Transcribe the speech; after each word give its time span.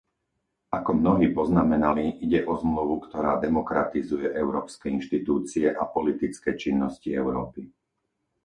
Ako 0.77 0.89
mnohí 1.01 1.27
poznamenali, 1.39 2.05
ide 2.25 2.39
o 2.51 2.57
Zmluvu, 2.61 2.95
ktorá 3.07 3.31
demokratizuje 3.45 4.27
európske 4.43 4.85
inštitúcie 4.97 5.67
a 5.69 5.83
politické 5.95 6.49
činnosti 6.61 7.09
Európy. 7.23 7.61